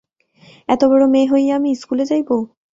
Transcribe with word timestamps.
এতবড়ো 0.69 1.05
মেয়ে 1.07 1.29
হইয়া 1.31 1.53
আমি 1.55 1.69
ইস্কুলে 1.71 2.03
যাইব? 2.05 2.29